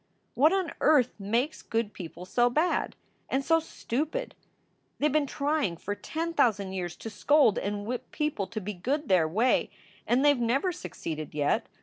"What 0.33 0.51
on 0.51 0.71
earth 0.81 1.13
makes 1.19 1.61
good 1.61 1.93
people 1.93 2.25
so 2.25 2.49
bad? 2.49 2.95
and 3.29 3.45
so 3.45 3.59
stupid? 3.59 4.33
They 4.97 5.07
ve 5.07 5.11
been 5.11 5.27
trying 5.27 5.77
for 5.77 5.93
ten 5.93 6.33
thousand 6.33 6.73
years 6.73 6.95
to 6.95 7.09
scold 7.11 7.59
and 7.59 7.85
whip 7.85 8.09
people 8.11 8.47
to 8.47 8.59
be 8.59 8.73
good 8.73 9.09
their 9.09 9.27
way, 9.27 9.69
and 10.07 10.25
they 10.25 10.33
ve 10.33 10.39
never 10.41 10.71
succeeded 10.71 11.35
yet. 11.35 11.67